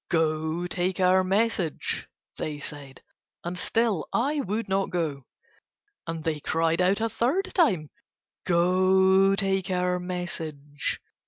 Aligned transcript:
"Go 0.09 0.65
take 0.65 0.99
our 0.99 1.23
message," 1.23 2.07
they 2.37 2.57
said. 2.57 3.03
And 3.43 3.55
still 3.55 4.09
I 4.11 4.39
would 4.39 4.67
not 4.67 4.89
go, 4.89 5.27
and 6.07 6.23
they 6.23 6.39
cried 6.39 6.81
out 6.81 6.99
a 6.99 7.07
third 7.07 7.51
time: 7.53 7.91
"Go 8.43 9.35
take 9.35 9.69
our 9.69 9.99
message." 9.99 10.99